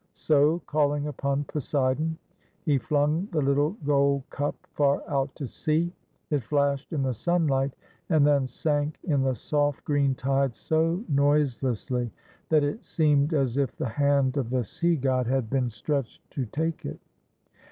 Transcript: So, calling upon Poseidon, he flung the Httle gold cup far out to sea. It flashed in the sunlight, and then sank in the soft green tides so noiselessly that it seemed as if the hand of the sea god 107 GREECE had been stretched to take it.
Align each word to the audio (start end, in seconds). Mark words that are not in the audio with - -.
So, 0.15 0.63
calling 0.65 1.05
upon 1.05 1.43
Poseidon, 1.43 2.17
he 2.65 2.79
flung 2.79 3.27
the 3.31 3.39
Httle 3.39 3.75
gold 3.85 4.27
cup 4.31 4.55
far 4.73 5.03
out 5.07 5.35
to 5.35 5.45
sea. 5.45 5.93
It 6.31 6.41
flashed 6.41 6.91
in 6.91 7.03
the 7.03 7.13
sunlight, 7.13 7.75
and 8.09 8.25
then 8.25 8.47
sank 8.47 8.97
in 9.03 9.21
the 9.21 9.35
soft 9.35 9.83
green 9.85 10.15
tides 10.15 10.57
so 10.57 11.03
noiselessly 11.07 12.09
that 12.49 12.63
it 12.63 12.83
seemed 12.83 13.35
as 13.35 13.57
if 13.57 13.75
the 13.75 13.89
hand 13.89 14.37
of 14.37 14.49
the 14.49 14.63
sea 14.63 14.95
god 14.95 15.27
107 15.27 15.29
GREECE 15.29 15.35
had 15.35 15.49
been 15.63 15.69
stretched 15.69 16.31
to 16.31 16.45
take 16.47 16.83
it. 16.83 16.99